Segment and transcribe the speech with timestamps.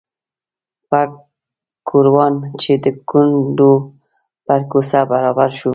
[0.89, 1.11] پک
[1.87, 3.73] ګوروان چې د کونډو
[4.45, 5.69] پر کوڅه برابر شو.